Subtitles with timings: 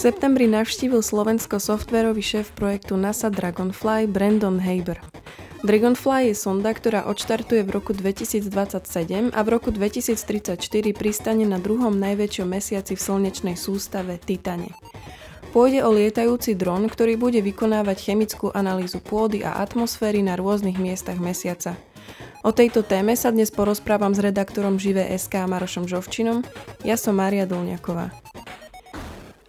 [0.00, 4.96] septembri navštívil Slovensko softverový šéf projektu NASA Dragonfly Brandon Haber.
[5.60, 8.48] Dragonfly je sonda, ktorá odštartuje v roku 2027
[9.28, 10.56] a v roku 2034
[10.96, 14.72] pristane na druhom najväčšom mesiaci v slnečnej sústave Titane.
[15.52, 21.20] Pôjde o lietajúci dron, ktorý bude vykonávať chemickú analýzu pôdy a atmosféry na rôznych miestach
[21.20, 21.76] mesiaca.
[22.40, 26.40] O tejto téme sa dnes porozprávam s redaktorom Živé SK Marošom Žovčinom.
[26.88, 28.29] Ja som Mária Dolňaková.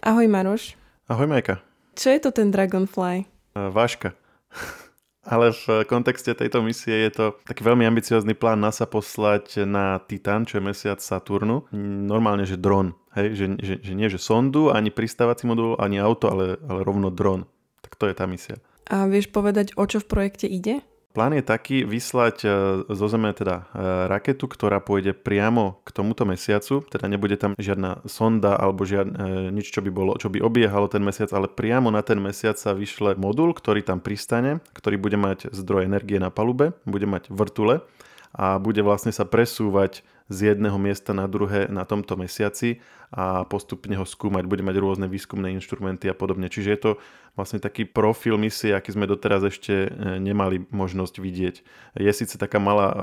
[0.02, 0.74] Ahoj Maroš.
[1.06, 1.62] Ahoj Majka.
[1.94, 3.22] Čo je to ten Dragonfly?
[3.54, 4.18] Uh, váška.
[5.30, 10.42] Ale v kontexte tejto misie je to taký veľmi ambiciózny plán NASA poslať na Titan,
[10.42, 11.70] čo je mesiac Saturnu.
[12.10, 12.98] Normálne, že dron.
[13.14, 13.38] Hej?
[13.38, 17.46] Že, že, že nie, že sondu, ani pristávací modul, ani auto, ale, ale rovno dron.
[17.86, 18.58] Tak to je tá misia.
[18.90, 20.82] A vieš povedať, o čo v projekte ide?
[21.12, 22.48] Plán je taký vyslať e,
[22.88, 28.00] zo Zeme teda e, raketu, ktorá pôjde priamo k tomuto mesiacu, teda nebude tam žiadna
[28.08, 32.00] sonda alebo žiadne, nič, čo by, bolo, čo by obiehalo ten mesiac, ale priamo na
[32.00, 36.72] ten mesiac sa vyšle modul, ktorý tam pristane, ktorý bude mať zdroj energie na palube,
[36.88, 37.84] bude mať vrtule
[38.32, 40.00] a bude vlastne sa presúvať
[40.32, 42.80] z jedného miesta na druhé na tomto mesiaci
[43.12, 44.48] a postupne ho skúmať.
[44.48, 46.48] Bude mať rôzne výskumné inštrumenty a podobne.
[46.48, 46.90] Čiže je to
[47.36, 51.54] vlastne taký profil misie, aký sme doteraz ešte e, nemali možnosť vidieť.
[52.00, 52.96] Je síce taká malá, e,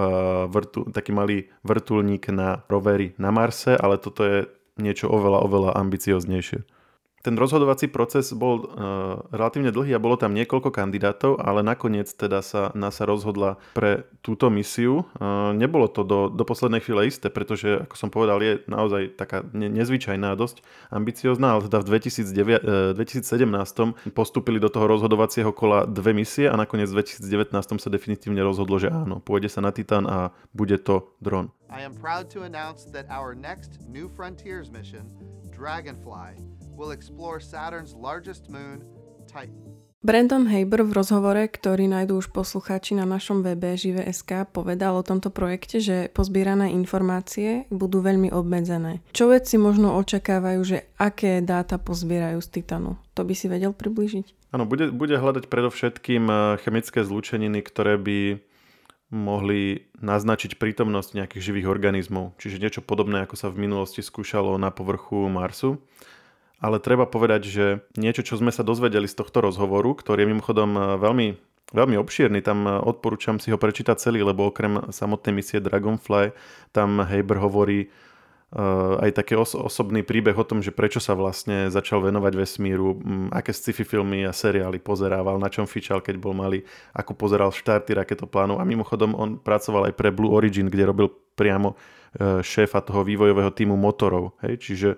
[0.50, 4.50] vrtu, taký malý vrtulník na rovery na Marse, ale toto je
[4.82, 6.79] niečo oveľa, oveľa ambicioznejšie.
[7.20, 8.68] Ten rozhodovací proces bol uh,
[9.36, 14.48] relatívne dlhý a bolo tam niekoľko kandidátov, ale nakoniec teda sa NASA rozhodla pre túto
[14.48, 15.04] misiu.
[15.20, 19.44] Uh, nebolo to do, do poslednej chvíle isté, pretože, ako som povedal, je naozaj taká
[19.52, 20.64] ne, nezvyčajná, dosť
[20.96, 21.86] ambiciozná, ale teda v
[22.96, 27.52] 2009, uh, 2017 postupili do toho rozhodovacieho kola dve misie a nakoniec v 2019
[27.84, 31.52] sa definitívne rozhodlo, že áno, pôjde sa na Titan a bude to dron.
[31.70, 35.06] I am proud to announce that our next New Frontiers mission,
[35.54, 36.40] Dragonfly,
[36.80, 38.80] will explore Saturn's largest moon,
[39.28, 39.76] Titan.
[40.00, 45.28] Brandon Haber v rozhovore, ktorý nájdú už poslucháči na našom webe Žive.sk, povedal o tomto
[45.28, 49.04] projekte, že pozbierané informácie budú veľmi obmedzené.
[49.12, 52.96] Čo vedci možno očakávajú, že aké dáta pozbierajú z Titanu?
[53.20, 54.56] To by si vedel približiť?
[54.56, 58.40] Áno, bude, bude hľadať predovšetkým eh, chemické zlúčeniny, ktoré by
[59.12, 64.72] mohli naznačiť prítomnosť nejakých živých organizmov, čiže niečo podobné, ako sa v minulosti skúšalo na
[64.72, 65.82] povrchu Marsu
[66.60, 67.66] ale treba povedať, že
[67.96, 71.28] niečo, čo sme sa dozvedeli z tohto rozhovoru, ktorý je mimochodom e, veľmi,
[71.72, 76.36] veľmi obšírny, tam e, odporúčam si ho prečítať celý, lebo okrem samotnej misie Dragonfly,
[76.76, 77.88] tam Haber hovorí
[79.00, 83.30] aj taký os- osobný príbeh o tom, že prečo sa vlastne začal venovať vesmíru, m,
[83.30, 86.66] aké sci-fi filmy a seriály pozerával, na čom fičal, keď bol malý,
[86.98, 91.08] ako pozeral štarty raketoplánov a mimochodom on pracoval aj pre Blue Origin, kde robil
[91.38, 94.34] priamo uh, šéfa toho vývojového týmu motorov.
[94.42, 94.66] Hej?
[94.66, 94.90] Čiže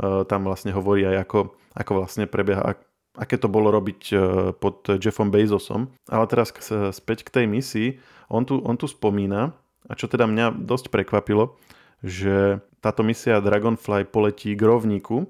[0.00, 1.40] Eh, tam vlastne hovorí aj ako,
[1.76, 2.72] ako vlastne prebieha,
[3.20, 4.18] aké to bolo robiť eh,
[4.56, 5.92] pod Jeffom Bezosom.
[6.08, 6.56] Ale teraz
[6.96, 7.88] späť k tej misii,
[8.32, 9.52] on tu, on tu spomína,
[9.84, 11.58] a čo teda mňa dosť prekvapilo,
[12.00, 15.28] že táto misia Dragonfly poletí k rovníku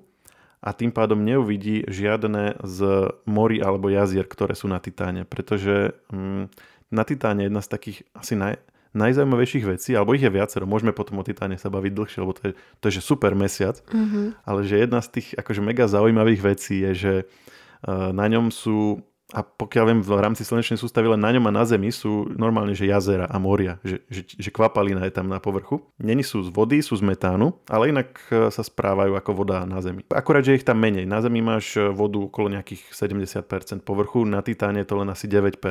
[0.60, 2.78] a tým pádom neuvidí žiadne z
[3.26, 6.52] mori alebo jazier, ktoré sú na Titáne, pretože mm,
[6.92, 8.60] na Titáne je jedna z takých asi naj,
[8.92, 12.42] najzaujímavejších vecí, alebo ich je viacero, môžeme potom o Titáne sa baviť dlhšie, lebo to
[12.50, 14.46] je, to je že super mesiac, mm-hmm.
[14.46, 19.00] ale že jedna z tých akože mega zaujímavých vecí je, že uh, na ňom sú
[19.30, 22.74] a pokiaľ viem, v rámci slnečnej sústavy len na ňom a na Zemi sú normálne,
[22.74, 25.86] že jazera a moria, že, že, že kvapalina je tam na povrchu.
[26.02, 29.78] Není sú z vody, sú z metánu, ale inak e, sa správajú ako voda na
[29.78, 30.02] Zemi.
[30.10, 31.06] Akurát, že ich tam menej.
[31.06, 35.30] Na Zemi máš e, vodu okolo nejakých 70% povrchu, na Titáne je to len asi
[35.30, 35.62] 9%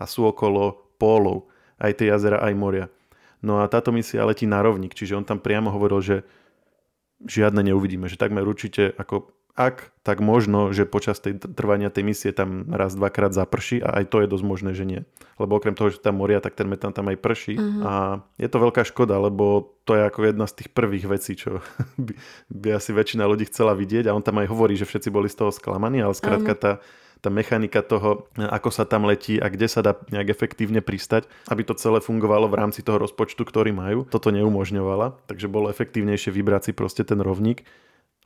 [0.00, 2.86] a sú okolo pólov aj tie jazera, aj moria.
[3.44, 6.16] No a táto misia letí na rovník, čiže on tam priamo hovoril, že
[7.24, 12.30] žiadne neuvidíme, že takmer určite ako ak, tak možno, že počas tej trvania tej misie
[12.30, 15.00] tam raz, dvakrát zaprší a aj to je dosť možné, že nie.
[15.40, 17.82] Lebo okrem toho, že tam moria, tak ten metán tam aj prší uh-huh.
[17.82, 17.92] a
[18.36, 21.64] je to veľká škoda, lebo to je ako jedna z tých prvých vecí, čo
[22.04, 22.12] by,
[22.52, 25.40] by asi väčšina ľudí chcela vidieť a on tam aj hovorí, že všetci boli z
[25.40, 26.62] toho sklamaní, ale skrátka uh-huh.
[26.62, 26.72] tá
[27.24, 31.64] tá mechanika toho, ako sa tam letí a kde sa dá nejak efektívne pristať, aby
[31.64, 34.04] to celé fungovalo v rámci toho rozpočtu, ktorý majú.
[34.04, 37.64] Toto neumožňovala, takže bolo efektívnejšie vybrať si proste ten rovník.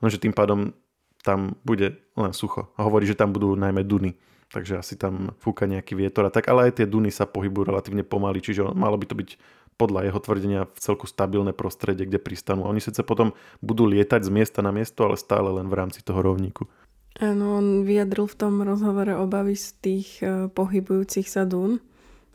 [0.04, 0.74] No, že tým pádom
[1.20, 2.72] tam bude len sucho.
[2.76, 4.16] A hovorí, že tam budú najmä duny.
[4.50, 8.02] Takže asi tam fúka nejaký vietor a tak, ale aj tie duny sa pohybujú relatívne
[8.02, 9.38] pomaly, čiže malo by to byť
[9.78, 12.66] podľa jeho tvrdenia v celku stabilné prostredie, kde pristanú.
[12.66, 13.32] Oni síce potom
[13.64, 16.68] budú lietať z miesta na miesto, ale stále len v rámci toho rovníku.
[17.16, 21.80] Áno, on vyjadril v tom rozhovore obavy z tých uh, pohybujúcich sa dún,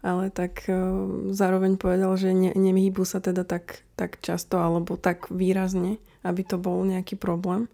[0.01, 5.29] ale tak uh, zároveň povedal, že ne, nemýbu sa teda tak, tak často alebo tak
[5.29, 7.69] výrazne, aby to bol nejaký problém.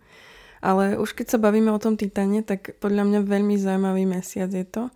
[0.61, 4.65] Ale už keď sa bavíme o tom Titane, tak podľa mňa veľmi zaujímavý mesiac je
[4.65, 4.93] to.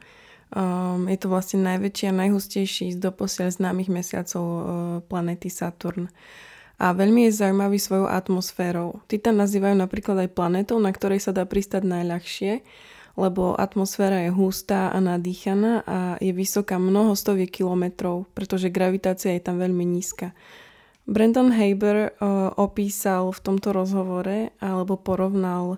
[0.53, 4.63] Um, je to vlastne najväčší a najhustejší z doposiaľ známych mesiacov uh,
[5.09, 6.13] planety Saturn.
[6.77, 9.01] A veľmi je zaujímavý svojou atmosférou.
[9.09, 12.62] Titan nazývajú napríklad aj planetou, na ktorej sa dá pristať najľahšie,
[13.15, 19.41] lebo atmosféra je hustá a nadýchaná a je vysoká mnoho stoviek kilometrov, pretože gravitácia je
[19.41, 20.35] tam veľmi nízka.
[21.06, 25.78] Brandon Haber uh, opísal v tomto rozhovore alebo porovnal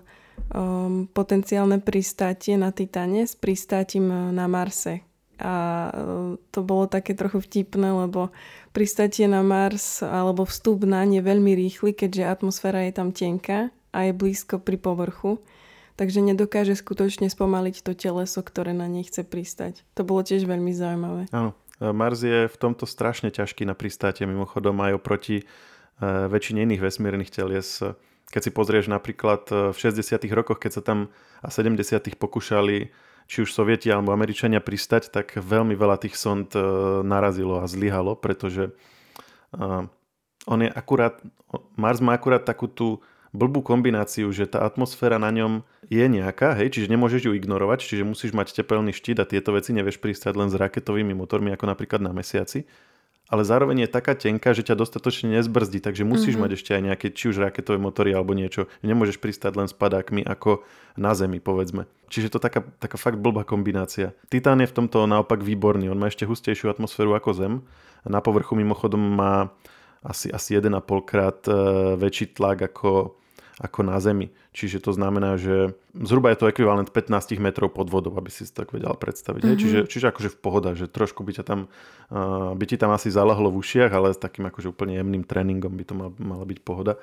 [0.52, 5.04] um, potenciálne pristátie na Titane s pristátím na Marse.
[5.38, 5.54] A
[5.92, 8.32] uh, to bolo také trochu vtipné, lebo
[8.72, 14.08] pristátie na Mars alebo vstup na ne veľmi rýchly, keďže atmosféra je tam tenká a
[14.08, 15.44] je blízko pri povrchu.
[15.98, 19.82] Takže nedokáže skutočne spomaliť to teleso, ktoré na nej chce pristať.
[19.98, 21.26] To bolo tiež veľmi zaujímavé.
[21.34, 25.44] Áno, Mars je v tomto strašne ťažký na pristátie, mimochodom aj oproti e,
[26.02, 27.82] väčšine iných vesmírnych telies.
[28.28, 30.26] Keď si pozrieš napríklad e, v 60.
[30.34, 32.18] rokoch, keď sa tam a 70.
[32.18, 32.90] pokúšali
[33.28, 36.60] či už Sovieti alebo Američania pristať, tak veľmi veľa tých sond e,
[37.06, 38.74] narazilo a zlyhalo, pretože
[40.48, 41.16] on je akurát,
[41.72, 43.00] Mars má akurát takú tú
[43.32, 48.04] blbú kombináciu, že tá atmosféra na ňom je nejaká, hej, čiže nemôžeš ju ignorovať, čiže
[48.04, 52.04] musíš mať tepelný štít a tieto veci nevieš pristať len s raketovými motormi, ako napríklad
[52.04, 52.68] na mesiaci.
[53.28, 56.48] Ale zároveň je taká tenká, že ťa dostatočne nezbrzdí, takže musíš mm-hmm.
[56.48, 58.72] mať ešte aj nejaké či už raketové motory alebo niečo.
[58.80, 60.64] Nemôžeš pristať len s padákmi ako
[60.96, 61.84] na Zemi, povedzme.
[62.08, 64.16] Čiže to taká, taká fakt blbá kombinácia.
[64.32, 65.92] Titán je v tomto naopak výborný.
[65.92, 67.54] On má ešte hustejšiu atmosféru ako Zem.
[68.08, 69.52] Na povrchu mimochodom má
[70.00, 71.52] asi, asi 1,5 krát e,
[72.00, 73.12] väčší tlak ako,
[73.58, 74.30] ako na Zemi.
[74.54, 78.52] Čiže to znamená, že zhruba je to ekvivalent 15 metrov pod vodou, aby si si
[78.54, 79.42] tak vedel predstaviť.
[79.42, 79.60] Mm-hmm.
[79.60, 81.60] Čiže, čiže akože v pohoda, že trošku by, ťa tam,
[82.14, 85.74] uh, by ti tam asi zalahlo v ušiach, ale s takým akože úplne jemným tréningom
[85.74, 87.02] by to mal, mala byť pohoda.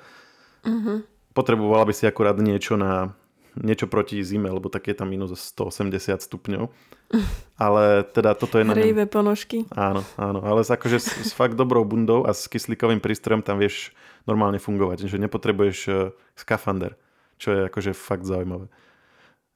[0.64, 0.98] Mm-hmm.
[1.36, 3.12] Potrebovala by si akurát niečo na,
[3.60, 6.68] niečo proti zime, lebo tak je tam minus 180 stupňov.
[7.64, 9.08] Ale teda toto je na ňom...
[9.08, 9.64] ponožky.
[9.72, 13.96] Áno, áno, ale akože s, s fakt dobrou bundou a s kyslíkovým prístrojom tam vieš
[14.28, 16.98] normálne fungovať, že nepotrebuješ uh, skafander,
[17.40, 18.68] čo je akože fakt zaujímavé.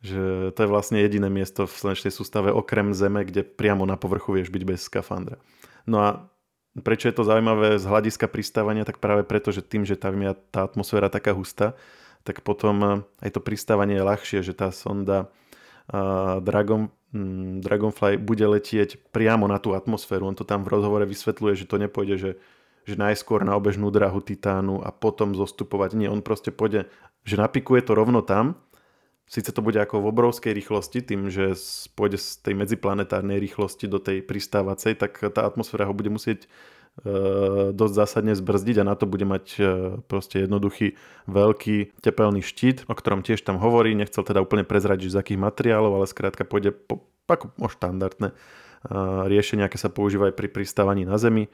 [0.01, 4.33] Že to je vlastne jediné miesto v slnečnej sústave okrem Zeme, kde priamo na povrchu
[4.41, 5.37] vieš byť bez skafandra.
[5.85, 6.31] No a
[6.79, 10.33] prečo je to zaujímavé z hľadiska pristávania, tak práve preto, že tým, že tam je
[10.55, 11.77] tá atmosféra taká hustá,
[12.25, 12.91] tak potom eh,
[13.25, 15.33] aj to pristávanie je ľahšie, že tá sonda
[15.93, 20.29] uh, Dragon, um, Dragonfly bude letieť priamo na tú atmosféru.
[20.29, 22.31] On to tam v rozhovore vysvetľuje, že to nepôjde, že,
[22.85, 25.97] že najskôr na obežnú drahu Titánu a potom zostupovať.
[25.97, 26.89] Nie, on proste pôjde,
[27.25, 28.61] že napikuje to rovno tam,
[29.31, 31.55] Sice to bude ako v obrovskej rýchlosti, tým, že
[31.95, 36.80] pôjde z tej medziplanetárnej rýchlosti do tej pristávacej, tak tá atmosféra ho bude musieť E,
[37.73, 39.63] dosť zásadne zbrzdiť a na to bude mať e,
[40.05, 41.01] proste jednoduchý
[41.31, 43.97] veľký tepelný štít, o ktorom tiež tam hovorí.
[43.97, 48.35] Nechcel teda úplne prezradiť, z akých materiálov, ale skrátka pôjde po, ako o štandardné e,
[49.33, 51.49] riešenia, aké sa používajú pri pristávaní na Zemi.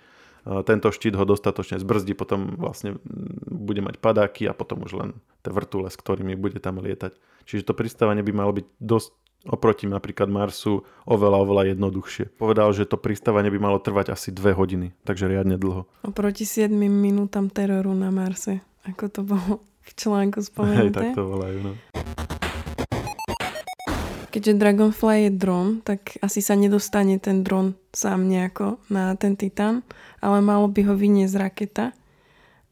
[0.46, 3.02] Tento štít ho dostatočne zbrzdí, potom vlastne
[3.50, 5.10] bude mať padáky a potom už len
[5.42, 7.18] tie vrtule, s ktorými bude tam lietať.
[7.50, 9.10] Čiže to pristávanie by malo byť dosť
[9.48, 12.36] oproti napríklad Marsu oveľa, oveľa jednoduchšie.
[12.36, 15.86] Povedal, že to pristávanie by malo trvať asi dve hodiny, takže riadne dlho.
[16.02, 19.52] Oproti 7 minútam teroru na Marse, ako to bolo
[19.86, 20.82] v článku spomenuté.
[20.82, 21.72] Hej, tak to volajú, no.
[24.36, 29.80] Keďže Dragonfly je dron, tak asi sa nedostane ten dron sám nejako na ten Titan,
[30.20, 31.96] ale malo by ho vyniesť raketa.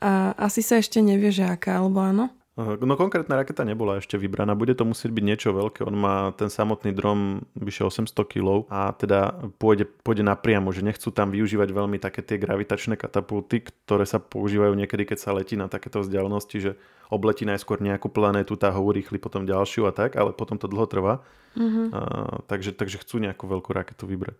[0.04, 2.28] A asi sa ešte nevie, že aká, alebo áno?
[2.54, 5.82] No konkrétna raketa nebola ešte vybraná, bude to musieť byť niečo veľké.
[5.82, 11.10] On má ten samotný drom vyše 800 kg a teda pôjde, pôjde napriamo, že nechcú
[11.10, 15.66] tam využívať veľmi také tie gravitačné katapulty, ktoré sa používajú niekedy, keď sa letí na
[15.66, 16.78] takéto vzdialenosti, že
[17.10, 20.86] obletí najskôr nejakú planétu, tá ho urýchli potom ďalšiu a tak, ale potom to dlho
[20.86, 21.26] trvá.
[21.58, 21.86] Mm-hmm.
[21.90, 22.00] A,
[22.46, 24.38] takže, takže chcú nejakú veľkú raketu vybrať.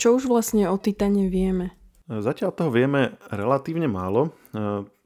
[0.00, 1.76] Čo už vlastne o Titane vieme?
[2.08, 4.32] Zatiaľ toho vieme relatívne málo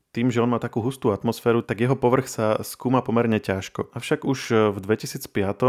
[0.09, 3.93] tým, že on má takú hustú atmosféru, tak jeho povrch sa skúma pomerne ťažko.
[3.93, 5.69] Avšak už e, v 2005 e,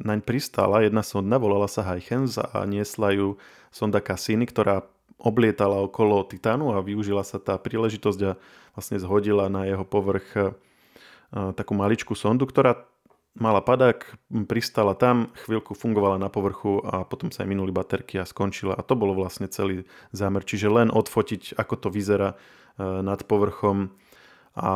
[0.00, 3.36] naň pristála jedna sonda, volala sa Huygens a niesla ju
[3.68, 4.88] sonda Cassini, ktorá
[5.20, 8.32] oblietala okolo Titánu a využila sa tá príležitosť a
[8.72, 10.42] vlastne zhodila na jeho povrch e,
[11.52, 12.88] takú maličkú sondu, ktorá
[13.36, 14.02] mala padák,
[14.48, 18.74] pristala tam, chvíľku fungovala na povrchu a potom sa aj minuli baterky a skončila.
[18.74, 20.42] A to bolo vlastne celý zámer.
[20.42, 22.34] Čiže len odfotiť, ako to vyzerá
[22.76, 23.88] Eh, nad povrchom
[24.52, 24.72] a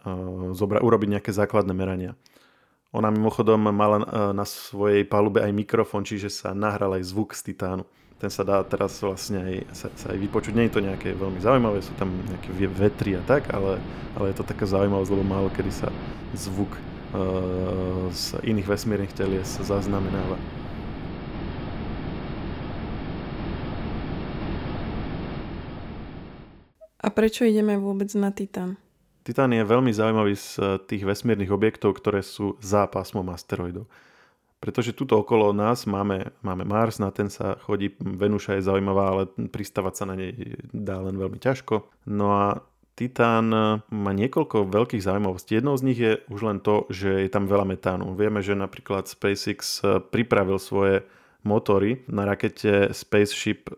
[0.00, 2.16] eh, zobra- urobiť nejaké základné merania.
[2.96, 7.52] Ona mimochodom mala eh, na svojej palube aj mikrofón, čiže sa nahral aj zvuk z
[7.52, 7.84] titánu.
[8.16, 10.56] ten sa dá teraz vlastne aj, sa, sa aj vypočuť.
[10.56, 13.76] Nie je to nejaké veľmi zaujímavé, sú tam nejaké vetry a tak, ale,
[14.16, 15.92] ale je to taká zaujímavosť, lebo málo kedy sa
[16.32, 16.72] zvuk
[18.10, 20.38] z iných vesmírnych telies zaznamenáva.
[27.00, 28.76] A prečo ideme vôbec na Titán?
[29.24, 33.88] Titán je veľmi zaujímavý z tých vesmírnych objektov, ktoré sú za pásmom asteroidov
[34.60, 39.22] pretože tuto okolo nás máme, máme Mars, na ten sa chodí, Venuša je zaujímavá, ale
[39.48, 40.36] pristávať sa na nej
[40.68, 41.88] dá len veľmi ťažko.
[42.04, 42.60] No a
[43.00, 43.48] Titán
[43.80, 45.56] má niekoľko veľkých zaujímavostí.
[45.56, 48.12] Jednou z nich je už len to, že je tam veľa metánu.
[48.12, 49.80] Vieme, že napríklad SpaceX
[50.12, 51.08] pripravil svoje
[51.40, 53.72] motory na rakete Spaceship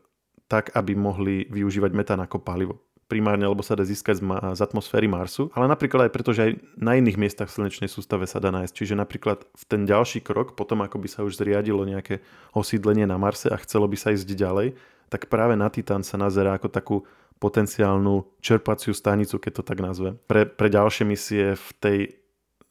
[0.51, 5.05] tak, aby mohli využívať metán ako palivo primárne, lebo sa dá získať z, z atmosféry
[5.05, 8.49] Marsu, ale napríklad aj preto, že aj na iných miestach v slnečnej sústave sa dá
[8.49, 8.73] nájsť.
[8.73, 12.25] Čiže napríklad v ten ďalší krok, potom ako by sa už zriadilo nejaké
[12.57, 14.73] osídlenie na Marse a chcelo by sa ísť ďalej,
[15.13, 16.97] tak práve na Titán sa nazerá ako takú
[17.43, 21.99] potenciálnu čerpaciu stanicu, keď to tak nazve, pre, pre ďalšie misie v tej,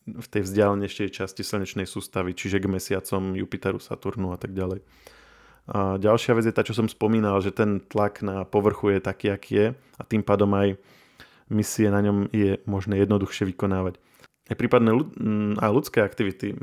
[0.08, 4.80] v tej vzdialenejšej časti slnečnej sústavy, čiže k mesiacom Jupiteru, Saturnu a tak ďalej.
[5.68, 9.28] A ďalšia vec je tá, čo som spomínal, že ten tlak na povrchu je taký,
[9.36, 10.80] aký je a tým pádom aj
[11.52, 14.00] misie na ňom je možné jednoduchšie vykonávať.
[14.48, 14.96] Aj prípadne
[15.60, 16.56] aj ľudské aktivity.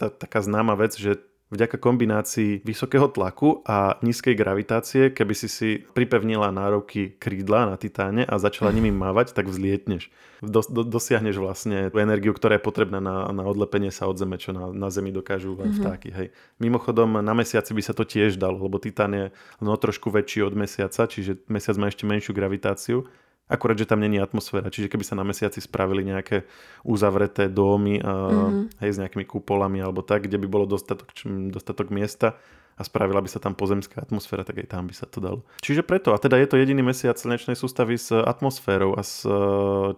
[0.00, 5.68] Tá, taká známa vec, že Vďaka kombinácii vysokého tlaku a nízkej gravitácie, keby si si
[5.96, 10.12] pripevnila nároky krídla na titáne a začala nimi mávať, tak vzlietneš.
[10.44, 14.36] Do, do, dosiahneš vlastne tú energiu, ktorá je potrebná na, na odlepenie sa od Zeme,
[14.36, 15.76] čo na, na Zemi dokážu mm-hmm.
[15.80, 16.08] vtáky.
[16.12, 16.28] Hej.
[16.60, 19.26] Mimochodom, na mesiaci by sa to tiež dalo, lebo titán je
[19.64, 23.08] no, trošku väčší od mesiaca, čiže mesiac má ešte menšiu gravitáciu
[23.48, 24.68] Akurát, že tam není atmosféra.
[24.68, 26.44] Čiže keby sa na mesiaci spravili nejaké
[26.84, 28.84] uzavreté domy mm-hmm.
[28.84, 31.08] hej, s nejakými kupolami alebo tak, kde by bolo dostatok,
[31.48, 32.36] dostatok miesta
[32.78, 35.40] a spravila by sa tam pozemská atmosféra, tak aj tam by sa to dalo.
[35.64, 39.26] Čiže preto, a teda je to jediný mesiac slnečnej sústavy s atmosférou a s,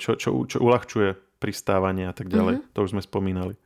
[0.00, 2.62] čo, čo, čo uľahčuje pristávanie a tak ďalej.
[2.62, 2.72] Mm-hmm.
[2.72, 3.58] To už sme spomínali.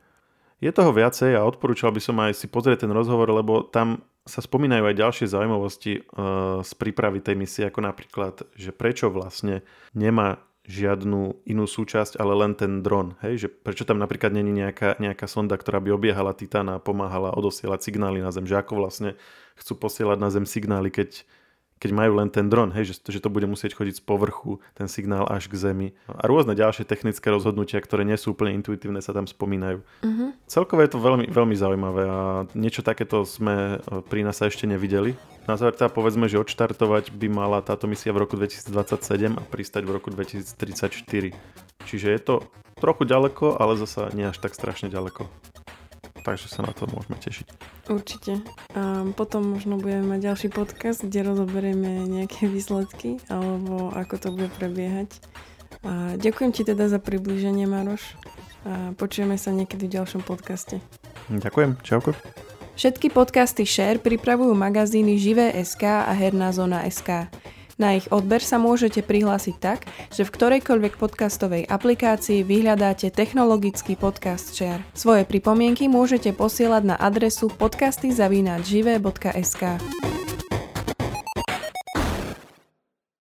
[0.63, 4.41] Je toho viacej a odporúčal by som aj si pozrieť ten rozhovor, lebo tam sa
[4.41, 9.61] spomínajú aj ďalšie zaujímavosti uh, z prípravy tej misie, ako napríklad, že prečo vlastne
[9.93, 13.13] nemá žiadnu inú súčasť, ale len ten dron.
[13.21, 13.45] Hej?
[13.45, 17.85] Že prečo tam napríklad není nejaká, nejaká sonda, ktorá by obiehala Titána a pomáhala odosielať
[17.85, 18.49] signály na Zem.
[18.49, 19.13] Že ako vlastne
[19.61, 21.21] chcú posielať na Zem signály, keď
[21.75, 24.87] keď majú len ten dron, hej, že, že to bude musieť chodiť z povrchu, ten
[24.87, 25.87] signál až k zemi.
[26.07, 29.83] A rôzne ďalšie technické rozhodnutia, ktoré nie sú úplne intuitívne, sa tam spomínajú.
[29.83, 30.31] Uh-huh.
[30.47, 32.19] Celkovo je to veľmi, veľmi zaujímavé a
[32.55, 35.19] niečo takéto sme e, pri nás ešte nevideli.
[35.45, 39.83] Na záver teda povedzme, že odštartovať by mala táto misia v roku 2027 a pristať
[39.83, 41.35] v roku 2034.
[41.85, 42.35] Čiže je to
[42.79, 45.27] trochu ďaleko, ale zasa nie až tak strašne ďaleko
[46.25, 47.47] takže sa na to môžeme tešiť.
[47.85, 48.41] Určite.
[48.73, 54.49] A potom možno budeme mať ďalší podcast, kde rozoberieme nejaké výsledky alebo ako to bude
[54.57, 55.13] prebiehať.
[55.85, 58.17] A ďakujem ti teda za približenie, Maroš.
[58.65, 60.81] A počujeme sa niekedy v ďalšom podcaste.
[61.29, 62.17] Ďakujem, čauko.
[62.75, 67.29] Všetky podcasty Share pripravujú magazíny Živé.sk a Herná zóna.sk.
[67.75, 69.83] Na ich odber sa môžete prihlásiť tak,
[70.15, 74.79] že v ktorejkoľvek podcastovej aplikácii vyhľadáte technologický podcast share.
[74.95, 80.14] Svoje pripomienky môžete posielať na adresu podcastyzavináčžive.sk.